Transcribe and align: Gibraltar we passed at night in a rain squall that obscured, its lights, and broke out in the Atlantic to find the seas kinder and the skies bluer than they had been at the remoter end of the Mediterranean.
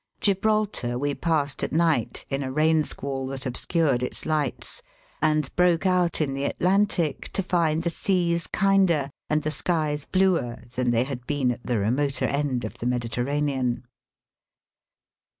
Gibraltar 0.19 0.97
we 0.97 1.13
passed 1.13 1.63
at 1.63 1.71
night 1.71 2.25
in 2.27 2.41
a 2.41 2.51
rain 2.51 2.83
squall 2.83 3.27
that 3.27 3.45
obscured, 3.45 4.01
its 4.01 4.25
lights, 4.25 4.81
and 5.21 5.55
broke 5.55 5.85
out 5.85 6.19
in 6.19 6.33
the 6.33 6.45
Atlantic 6.45 7.31
to 7.33 7.43
find 7.43 7.83
the 7.83 7.91
seas 7.91 8.47
kinder 8.47 9.11
and 9.29 9.43
the 9.43 9.51
skies 9.51 10.05
bluer 10.05 10.63
than 10.73 10.89
they 10.89 11.03
had 11.03 11.27
been 11.27 11.51
at 11.51 11.63
the 11.67 11.77
remoter 11.77 12.25
end 12.25 12.65
of 12.65 12.79
the 12.79 12.87
Mediterranean. 12.87 13.85